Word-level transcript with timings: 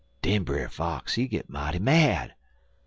"'Den 0.23 0.41
Brer 0.43 0.67
Fox 0.67 1.13
he 1.13 1.27
git 1.27 1.47
mighty 1.47 1.77
mad. 1.77 2.33